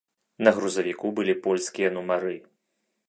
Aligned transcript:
На 0.47 0.53
грузавіку 0.59 1.11
былі 1.19 1.35
польскія 1.49 1.93
нумары. 1.99 2.35